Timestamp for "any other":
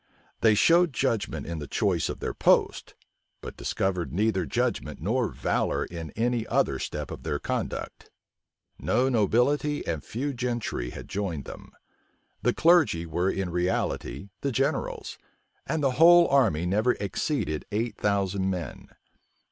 6.15-6.79